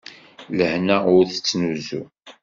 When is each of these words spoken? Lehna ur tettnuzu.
Lehna 0.57 0.97
ur 1.15 1.23
tettnuzu. 1.27 2.01